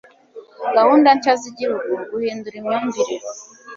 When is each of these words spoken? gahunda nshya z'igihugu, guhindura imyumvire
gahunda 0.75 1.07
nshya 1.17 1.33
z'igihugu, 1.41 1.91
guhindura 2.11 2.55
imyumvire 2.61 3.13